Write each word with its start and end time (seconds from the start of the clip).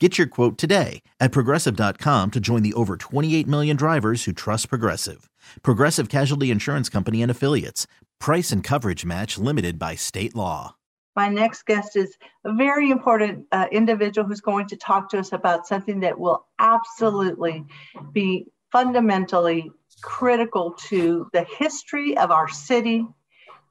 Get 0.00 0.18
your 0.18 0.26
quote 0.26 0.58
today 0.58 1.02
at 1.20 1.30
progressive.com 1.30 2.32
to 2.32 2.40
join 2.40 2.64
the 2.64 2.72
over 2.74 2.96
28 2.96 3.46
million 3.46 3.76
drivers 3.76 4.24
who 4.24 4.32
trust 4.32 4.68
Progressive. 4.68 5.30
Progressive 5.62 6.08
Casualty 6.08 6.50
Insurance 6.50 6.88
Company 6.88 7.22
and 7.22 7.30
Affiliates. 7.30 7.86
Price 8.18 8.50
and 8.50 8.64
coverage 8.64 9.04
match 9.04 9.38
limited 9.38 9.78
by 9.78 9.94
state 9.94 10.34
law. 10.34 10.74
My 11.14 11.28
next 11.28 11.64
guest 11.66 11.94
is 11.94 12.18
a 12.44 12.52
very 12.52 12.90
important 12.90 13.46
uh, 13.52 13.66
individual 13.70 14.26
who's 14.26 14.40
going 14.40 14.66
to 14.66 14.76
talk 14.76 15.08
to 15.10 15.18
us 15.20 15.32
about 15.32 15.68
something 15.68 16.00
that 16.00 16.18
will 16.18 16.44
absolutely 16.58 17.64
be 18.12 18.46
fundamentally 18.72 19.70
critical 20.02 20.72
to 20.88 21.28
the 21.32 21.46
history 21.56 22.18
of 22.18 22.32
our 22.32 22.48
city, 22.48 23.06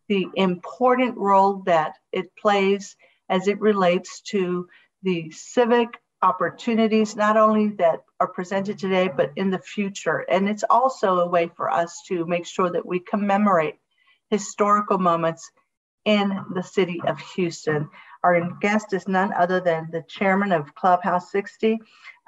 the 0.08 0.28
important 0.36 1.18
role 1.18 1.64
that 1.66 1.98
it 2.14 2.34
plays 2.38 2.96
as 3.28 3.50
it 3.50 3.60
relates 3.60 4.22
to 4.22 4.70
the 5.02 5.30
civic 5.32 6.00
opportunities, 6.24 7.16
not 7.16 7.38
only 7.38 7.68
that 7.68 8.04
are 8.20 8.28
presented 8.28 8.80
today, 8.80 9.10
but 9.16 9.32
in 9.36 9.52
the 9.52 9.60
future. 9.60 10.26
And 10.30 10.50
it's 10.50 10.64
also 10.70 11.20
a 11.20 11.28
way 11.28 11.52
for 11.56 11.70
us 11.70 12.02
to 12.08 12.26
make 12.26 12.46
sure 12.46 12.72
that 12.72 12.86
we 12.86 13.00
commemorate 13.00 13.76
historical 14.30 14.98
moments 14.98 15.52
in 16.06 16.34
the 16.56 16.64
city 16.64 17.02
of 17.06 17.20
Houston. 17.36 17.90
Our 18.24 18.50
guest 18.62 18.94
is 18.94 19.08
none 19.08 19.34
other 19.34 19.60
than 19.60 19.90
the 19.92 20.04
chairman 20.08 20.54
of 20.54 20.74
Clubhouse 20.76 21.30
60 21.32 21.78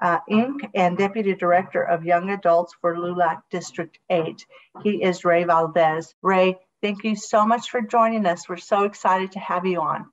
uh, 0.01 0.19
Inc. 0.29 0.69
and 0.75 0.97
deputy 0.97 1.33
director 1.33 1.81
of 1.81 2.03
young 2.03 2.31
adults 2.31 2.75
for 2.81 2.97
LULAC 2.97 3.41
District 3.49 3.97
8. 4.09 4.45
He 4.83 5.01
is 5.01 5.23
Ray 5.23 5.45
Valdez. 5.45 6.13
Ray, 6.21 6.57
thank 6.81 7.05
you 7.05 7.15
so 7.15 7.45
much 7.45 7.69
for 7.69 7.81
joining 7.81 8.25
us. 8.25 8.49
We're 8.49 8.57
so 8.57 8.83
excited 8.83 9.31
to 9.33 9.39
have 9.39 9.65
you 9.65 9.79
on. 9.79 10.07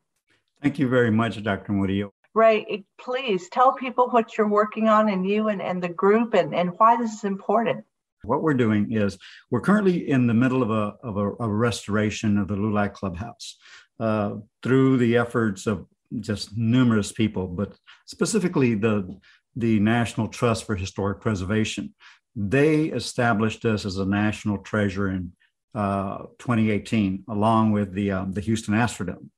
Thank 0.63 0.79
you 0.79 0.89
very 0.89 1.11
much, 1.11 1.43
Dr. 1.43 1.73
Murillo. 1.73 2.13
Ray, 2.35 2.85
please 2.99 3.49
tell 3.51 3.75
people 3.75 4.09
what 4.09 4.37
you're 4.37 4.49
working 4.49 4.89
on 4.89 5.09
and 5.11 5.29
you 5.29 5.49
and, 5.49 5.61
and 5.61 5.83
the 5.83 5.89
group 5.89 6.35
and, 6.35 6.55
and 6.55 6.71
why 6.79 6.97
this 6.97 7.13
is 7.13 7.25
important. 7.25 7.85
What 8.25 8.43
we're 8.43 8.55
doing 8.55 8.93
is 8.93 9.19
we're 9.51 9.61
currently 9.61 10.09
in 10.09 10.27
the 10.27 10.35
middle 10.35 10.63
of 10.63 10.71
a, 10.71 10.95
of 11.03 11.17
a, 11.17 11.33
a 11.45 11.49
restoration 11.49 12.39
of 12.39 12.49
the 12.49 12.55
LULAC 12.55 12.95
Clubhouse 12.95 13.57
uh, 13.99 14.35
through 14.63 14.99
the 14.99 15.17
efforts 15.17 15.67
of 15.67 15.87
just 16.21 16.57
numerous 16.57 17.11
people, 17.13 17.47
but 17.47 17.75
specifically 18.07 18.75
the, 18.75 19.19
the 19.57 19.81
National 19.81 20.29
Trust 20.29 20.65
for 20.65 20.77
Historic 20.77 21.21
Preservation. 21.21 21.95
They 22.35 22.85
established 22.85 23.65
us 23.65 23.85
as 23.85 23.99
a 23.99 24.07
national 24.07 24.59
treasure 24.59 25.11
in 25.11 25.33
uh, 25.75 26.19
2018, 26.39 27.25
along 27.29 27.73
with 27.73 27.93
the, 27.93 28.13
um, 28.13 28.33
the 28.33 28.41
Houston 28.41 28.75
Astrodome. 28.75 29.29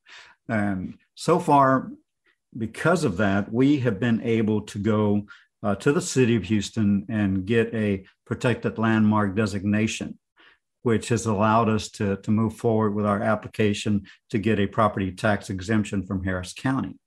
And 0.48 0.98
so 1.14 1.38
far, 1.38 1.90
because 2.56 3.04
of 3.04 3.16
that, 3.18 3.52
we 3.52 3.78
have 3.80 3.98
been 3.98 4.20
able 4.22 4.62
to 4.62 4.78
go 4.78 5.26
uh, 5.62 5.74
to 5.76 5.92
the 5.92 6.00
city 6.00 6.36
of 6.36 6.44
Houston 6.44 7.06
and 7.08 7.46
get 7.46 7.74
a 7.74 8.04
protected 8.26 8.78
landmark 8.78 9.34
designation, 9.34 10.18
which 10.82 11.08
has 11.08 11.26
allowed 11.26 11.68
us 11.68 11.88
to, 11.90 12.16
to 12.18 12.30
move 12.30 12.54
forward 12.56 12.94
with 12.94 13.06
our 13.06 13.22
application 13.22 14.04
to 14.30 14.38
get 14.38 14.58
a 14.58 14.66
property 14.66 15.10
tax 15.10 15.50
exemption 15.50 16.04
from 16.06 16.22
Harris 16.22 16.52
County. 16.52 16.98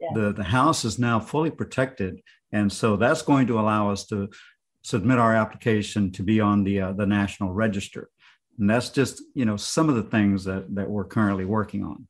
Yeah. 0.00 0.08
The, 0.14 0.32
the 0.32 0.44
house 0.44 0.84
is 0.84 0.98
now 0.98 1.20
fully 1.20 1.50
protected. 1.50 2.20
And 2.52 2.72
so 2.72 2.96
that's 2.96 3.22
going 3.22 3.46
to 3.48 3.60
allow 3.60 3.90
us 3.90 4.06
to 4.06 4.28
submit 4.82 5.18
our 5.18 5.34
application 5.34 6.12
to 6.12 6.22
be 6.22 6.40
on 6.40 6.64
the, 6.64 6.80
uh, 6.80 6.92
the 6.92 7.06
national 7.06 7.52
register. 7.52 8.08
And 8.58 8.70
that's 8.70 8.88
just, 8.88 9.22
you 9.34 9.44
know, 9.44 9.56
some 9.56 9.88
of 9.88 9.96
the 9.96 10.02
things 10.02 10.44
that, 10.44 10.74
that 10.74 10.88
we're 10.88 11.04
currently 11.04 11.44
working 11.44 11.84
on. 11.84 12.06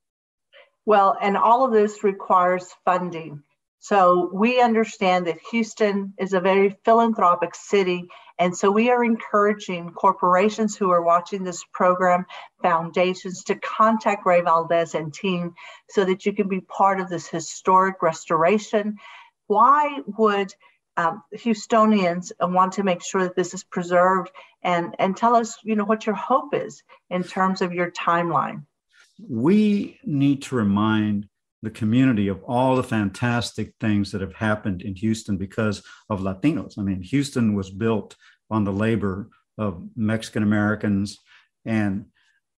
Well, 0.86 1.16
and 1.20 1.36
all 1.36 1.64
of 1.64 1.72
this 1.72 2.04
requires 2.04 2.72
funding. 2.84 3.42
So 3.80 4.30
we 4.32 4.60
understand 4.60 5.26
that 5.26 5.38
Houston 5.50 6.14
is 6.18 6.32
a 6.32 6.40
very 6.40 6.76
philanthropic 6.84 7.54
city. 7.54 8.08
And 8.38 8.56
so 8.56 8.70
we 8.70 8.90
are 8.90 9.04
encouraging 9.04 9.90
corporations 9.90 10.76
who 10.76 10.90
are 10.90 11.02
watching 11.02 11.42
this 11.42 11.64
program, 11.72 12.24
foundations 12.62 13.44
to 13.44 13.56
contact 13.56 14.26
Ray 14.26 14.42
Valdez 14.42 14.94
and 14.94 15.12
team 15.12 15.54
so 15.90 16.04
that 16.04 16.24
you 16.24 16.32
can 16.32 16.48
be 16.48 16.60
part 16.60 17.00
of 17.00 17.08
this 17.08 17.28
historic 17.28 18.00
restoration. 18.00 18.96
Why 19.48 20.00
would 20.18 20.54
um, 20.96 21.22
Houstonians 21.34 22.32
want 22.40 22.72
to 22.74 22.84
make 22.84 23.04
sure 23.04 23.24
that 23.24 23.36
this 23.36 23.54
is 23.54 23.64
preserved 23.64 24.30
and, 24.62 24.94
and 24.98 25.16
tell 25.16 25.34
us, 25.36 25.58
you 25.62 25.76
know, 25.76 25.84
what 25.84 26.06
your 26.06 26.14
hope 26.14 26.54
is 26.54 26.82
in 27.10 27.22
terms 27.22 27.60
of 27.60 27.72
your 27.72 27.90
timeline? 27.90 28.64
We 29.18 29.98
need 30.04 30.42
to 30.42 30.56
remind 30.56 31.28
the 31.62 31.70
community 31.70 32.28
of 32.28 32.42
all 32.44 32.76
the 32.76 32.82
fantastic 32.82 33.72
things 33.80 34.12
that 34.12 34.20
have 34.20 34.34
happened 34.34 34.82
in 34.82 34.94
Houston 34.94 35.36
because 35.36 35.82
of 36.10 36.20
Latinos. 36.20 36.78
I 36.78 36.82
mean, 36.82 37.02
Houston 37.02 37.54
was 37.54 37.70
built 37.70 38.14
on 38.50 38.64
the 38.64 38.72
labor 38.72 39.28
of 39.58 39.82
Mexican 39.96 40.42
Americans. 40.42 41.18
And 41.64 42.06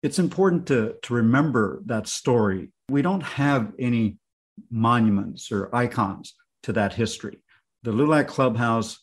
it's 0.04 0.20
important 0.20 0.68
to, 0.68 0.96
to 1.04 1.14
remember 1.14 1.82
that 1.86 2.08
story. 2.08 2.72
We 2.90 3.02
don't 3.02 3.24
have 3.24 3.74
any 3.80 4.18
monuments 4.70 5.52
or 5.52 5.74
icons 5.76 6.34
to 6.64 6.74
that 6.74 6.94
history. 6.94 7.38
The 7.84 7.92
LULAC 7.92 8.28
Clubhouse 8.28 9.00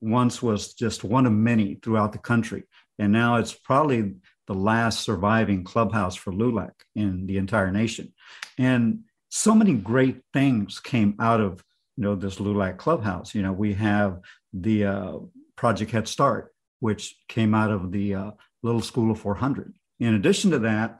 once 0.00 0.42
was 0.42 0.74
just 0.74 1.04
one 1.04 1.26
of 1.26 1.32
many 1.32 1.76
throughout 1.76 2.12
the 2.12 2.18
country. 2.18 2.64
And 2.98 3.12
now 3.12 3.36
it's 3.36 3.54
probably 3.54 4.16
the 4.48 4.54
last 4.54 5.00
surviving 5.00 5.62
clubhouse 5.62 6.16
for 6.16 6.32
LULAC 6.32 6.72
in 6.96 7.26
the 7.26 7.36
entire 7.36 7.70
nation. 7.70 8.12
And 8.56 9.00
so 9.28 9.54
many 9.54 9.74
great 9.74 10.22
things 10.32 10.80
came 10.80 11.14
out 11.20 11.40
of 11.40 11.62
you 11.96 12.04
know 12.04 12.14
this 12.14 12.36
LULAC 12.36 12.78
clubhouse. 12.78 13.34
You 13.34 13.42
know, 13.42 13.52
we 13.52 13.74
have 13.74 14.20
the 14.52 14.86
uh, 14.86 15.18
Project 15.54 15.90
Head 15.90 16.08
Start, 16.08 16.54
which 16.80 17.16
came 17.28 17.54
out 17.54 17.70
of 17.70 17.92
the 17.92 18.14
uh, 18.14 18.30
Little 18.62 18.80
School 18.80 19.10
of 19.10 19.20
400. 19.20 19.74
In 20.00 20.14
addition 20.14 20.50
to 20.52 20.60
that, 20.60 20.98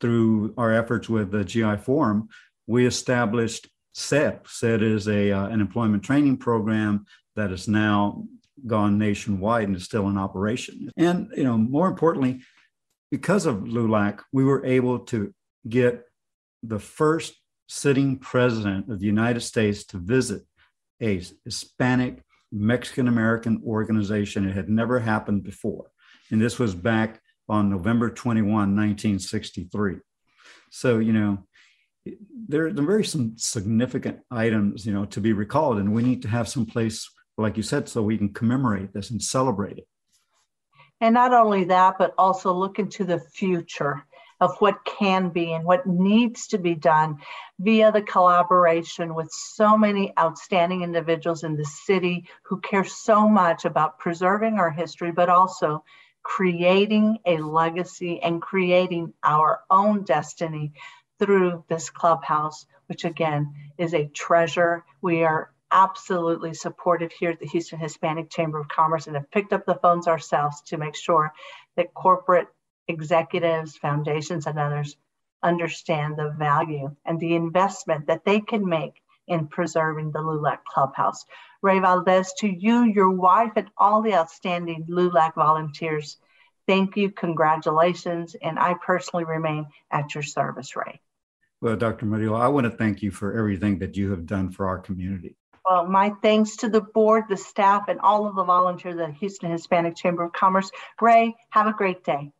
through 0.00 0.54
our 0.56 0.72
efforts 0.72 1.08
with 1.08 1.30
the 1.30 1.44
GI 1.44 1.78
Forum, 1.78 2.28
we 2.66 2.86
established 2.86 3.68
SER. 3.94 4.40
SER 4.46 4.82
is 4.82 5.08
a, 5.08 5.32
uh, 5.32 5.46
an 5.48 5.60
employment 5.60 6.02
training 6.02 6.36
program 6.36 7.06
that 7.34 7.50
is 7.50 7.66
now 7.68 8.24
gone 8.66 8.98
nationwide 8.98 9.68
and 9.68 9.76
is 9.76 9.84
still 9.84 10.08
in 10.08 10.16
operation. 10.16 10.90
And 10.96 11.28
you 11.36 11.44
know, 11.44 11.58
more 11.58 11.88
importantly, 11.88 12.42
because 13.10 13.46
of 13.46 13.56
LULAC, 13.56 14.20
we 14.32 14.44
were 14.44 14.64
able 14.64 15.00
to 15.00 15.34
get 15.68 16.04
the 16.62 16.78
first 16.78 17.34
sitting 17.68 18.18
president 18.18 18.90
of 18.90 19.00
the 19.00 19.06
United 19.06 19.40
States 19.40 19.84
to 19.86 19.98
visit 19.98 20.42
a 21.00 21.22
Hispanic 21.44 22.22
Mexican 22.52 23.08
American 23.08 23.62
organization. 23.66 24.48
It 24.48 24.54
had 24.54 24.68
never 24.68 24.98
happened 25.00 25.44
before. 25.44 25.90
And 26.30 26.40
this 26.40 26.58
was 26.58 26.74
back 26.74 27.20
on 27.48 27.70
November 27.70 28.10
21, 28.10 28.50
1963. 28.52 29.96
So, 30.70 30.98
you 30.98 31.12
know, 31.12 31.38
there, 32.48 32.72
there 32.72 32.84
are 32.84 32.86
very 32.86 33.04
some 33.04 33.34
significant 33.36 34.20
items, 34.30 34.86
you 34.86 34.92
know, 34.92 35.04
to 35.06 35.20
be 35.20 35.32
recalled, 35.32 35.78
and 35.78 35.92
we 35.92 36.02
need 36.02 36.22
to 36.22 36.28
have 36.28 36.48
some 36.48 36.66
place, 36.66 37.08
like 37.36 37.56
you 37.56 37.62
said, 37.62 37.88
so 37.88 38.02
we 38.02 38.18
can 38.18 38.32
commemorate 38.32 38.92
this 38.92 39.10
and 39.10 39.20
celebrate 39.20 39.78
it. 39.78 39.86
And 41.00 41.14
not 41.14 41.32
only 41.34 41.64
that, 41.64 41.96
but 41.98 42.14
also 42.16 42.52
look 42.52 42.78
into 42.78 43.04
the 43.04 43.18
future. 43.18 44.04
of 44.40 44.56
what 44.58 44.84
can 44.84 45.30
be 45.30 45.52
and 45.52 45.64
what 45.64 45.86
needs 45.86 46.48
to 46.48 46.58
be 46.58 46.74
done 46.74 47.18
via 47.58 47.90
the 47.90 48.02
collaboration 48.02 49.14
with 49.14 49.30
so 49.30 49.76
many 49.78 50.12
outstanding 50.18 50.82
individuals 50.82 51.42
in 51.42 51.56
the 51.56 51.64
city 51.64 52.28
who 52.42 52.60
care 52.60 52.84
so 52.84 53.28
much 53.28 53.64
about 53.64 53.98
preserving 53.98 54.58
our 54.58 54.70
history, 54.70 55.10
but 55.10 55.28
also 55.28 55.82
creating 56.22 57.18
a 57.24 57.38
legacy 57.38 58.20
and 58.20 58.42
creating 58.42 59.12
our 59.22 59.60
own 59.70 60.02
destiny 60.02 60.72
through 61.18 61.64
this 61.68 61.88
clubhouse, 61.88 62.66
which 62.88 63.04
again 63.04 63.54
is 63.78 63.94
a 63.94 64.08
treasure. 64.08 64.84
We 65.00 65.24
are 65.24 65.50
absolutely 65.70 66.54
supported 66.54 67.12
here 67.12 67.30
at 67.30 67.40
the 67.40 67.46
Houston 67.46 67.78
Hispanic 67.78 68.30
Chamber 68.30 68.60
of 68.60 68.68
Commerce 68.68 69.06
and 69.06 69.16
have 69.16 69.30
picked 69.30 69.52
up 69.52 69.66
the 69.66 69.78
phones 69.82 70.06
ourselves 70.06 70.62
to 70.62 70.76
make 70.76 70.94
sure 70.94 71.32
that 71.76 71.94
corporate 71.94 72.48
executives, 72.88 73.76
foundations, 73.76 74.46
and 74.46 74.58
others 74.58 74.96
understand 75.42 76.16
the 76.16 76.30
value 76.30 76.94
and 77.04 77.20
the 77.20 77.34
investment 77.34 78.06
that 78.06 78.24
they 78.24 78.40
can 78.40 78.68
make 78.68 79.02
in 79.28 79.48
preserving 79.48 80.12
the 80.12 80.20
LULAC 80.20 80.58
Clubhouse. 80.64 81.24
Ray 81.62 81.80
Valdez, 81.80 82.32
to 82.38 82.48
you, 82.48 82.84
your 82.84 83.10
wife, 83.10 83.52
and 83.56 83.68
all 83.76 84.02
the 84.02 84.14
outstanding 84.14 84.86
LULAC 84.88 85.34
volunteers, 85.34 86.16
thank 86.66 86.96
you, 86.96 87.10
congratulations, 87.10 88.36
and 88.40 88.58
I 88.58 88.74
personally 88.74 89.24
remain 89.24 89.66
at 89.90 90.14
your 90.14 90.22
service, 90.22 90.76
Ray. 90.76 91.00
Well, 91.60 91.76
Dr. 91.76 92.06
Murillo, 92.06 92.36
I 92.36 92.48
want 92.48 92.64
to 92.64 92.70
thank 92.70 93.02
you 93.02 93.10
for 93.10 93.36
everything 93.36 93.78
that 93.78 93.96
you 93.96 94.10
have 94.10 94.26
done 94.26 94.50
for 94.50 94.68
our 94.68 94.78
community. 94.78 95.36
Well, 95.68 95.86
my 95.88 96.10
thanks 96.22 96.54
to 96.58 96.68
the 96.68 96.80
board, 96.80 97.24
the 97.28 97.36
staff, 97.36 97.88
and 97.88 97.98
all 98.00 98.26
of 98.26 98.36
the 98.36 98.44
volunteers 98.44 99.00
at 99.00 99.14
Houston 99.14 99.50
Hispanic 99.50 99.96
Chamber 99.96 100.22
of 100.22 100.32
Commerce. 100.32 100.70
Ray, 101.00 101.34
have 101.50 101.66
a 101.66 101.72
great 101.72 102.04
day. 102.04 102.30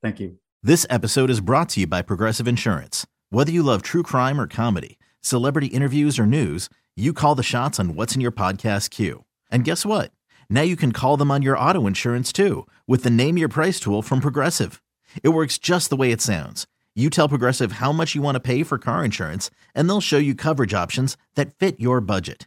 Thank 0.00 0.20
you. 0.20 0.38
This 0.62 0.86
episode 0.88 1.28
is 1.28 1.40
brought 1.40 1.68
to 1.70 1.80
you 1.80 1.86
by 1.86 2.00
Progressive 2.00 2.48
Insurance. 2.48 3.06
Whether 3.28 3.52
you 3.52 3.62
love 3.62 3.82
true 3.82 4.02
crime 4.02 4.40
or 4.40 4.46
comedy, 4.46 4.98
celebrity 5.20 5.66
interviews 5.66 6.18
or 6.18 6.24
news, 6.24 6.70
you 6.96 7.12
call 7.12 7.34
the 7.34 7.42
shots 7.42 7.78
on 7.78 7.94
what's 7.94 8.14
in 8.14 8.22
your 8.22 8.32
podcast 8.32 8.88
queue. 8.88 9.24
And 9.50 9.64
guess 9.64 9.84
what? 9.84 10.12
Now 10.48 10.62
you 10.62 10.76
can 10.76 10.92
call 10.92 11.18
them 11.18 11.30
on 11.30 11.42
your 11.42 11.58
auto 11.58 11.86
insurance 11.86 12.32
too 12.32 12.66
with 12.86 13.02
the 13.02 13.10
Name 13.10 13.36
Your 13.36 13.48
Price 13.48 13.80
tool 13.80 14.00
from 14.00 14.20
Progressive. 14.20 14.80
It 15.22 15.30
works 15.30 15.58
just 15.58 15.90
the 15.90 15.96
way 15.96 16.10
it 16.10 16.22
sounds. 16.22 16.66
You 16.94 17.10
tell 17.10 17.28
Progressive 17.28 17.72
how 17.72 17.92
much 17.92 18.14
you 18.14 18.22
want 18.22 18.36
to 18.36 18.40
pay 18.40 18.62
for 18.62 18.78
car 18.78 19.04
insurance, 19.04 19.50
and 19.74 19.88
they'll 19.88 20.00
show 20.00 20.18
you 20.18 20.34
coverage 20.34 20.74
options 20.74 21.16
that 21.36 21.58
fit 21.58 21.80
your 21.80 22.00
budget. 22.00 22.46